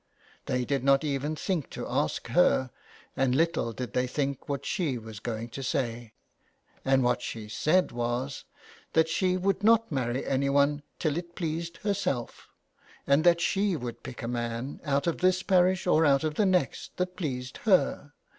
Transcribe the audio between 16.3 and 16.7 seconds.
the